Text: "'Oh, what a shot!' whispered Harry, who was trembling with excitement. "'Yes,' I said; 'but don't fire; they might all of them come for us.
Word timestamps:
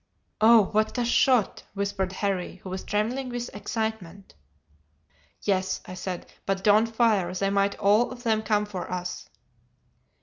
"'Oh, 0.41 0.63
what 0.71 0.97
a 0.97 1.05
shot!' 1.05 1.61
whispered 1.75 2.11
Harry, 2.11 2.55
who 2.63 2.71
was 2.71 2.83
trembling 2.83 3.29
with 3.29 3.53
excitement. 3.55 4.33
"'Yes,' 5.43 5.79
I 5.85 5.93
said; 5.93 6.25
'but 6.47 6.63
don't 6.63 6.87
fire; 6.87 7.31
they 7.35 7.51
might 7.51 7.77
all 7.77 8.09
of 8.09 8.23
them 8.23 8.41
come 8.41 8.65
for 8.65 8.91
us. 8.91 9.29